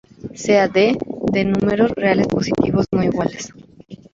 Sea 0.43 0.67
"d", 0.67 0.97
"d" 1.31 1.45
números 1.45 1.91
reales 1.91 2.25
positivos 2.27 2.87
no 2.91 3.03
iguales. 3.03 3.53